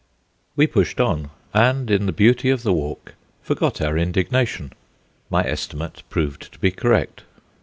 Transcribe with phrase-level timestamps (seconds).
[0.55, 3.13] We pushed on, and in the beauty of the walk
[3.43, 4.73] forgot our indignation.
[5.29, 7.21] My estimate proved to be correct.